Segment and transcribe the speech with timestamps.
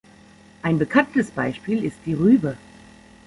[0.63, 2.57] Ein bekanntes Beispiel ist die Rübe.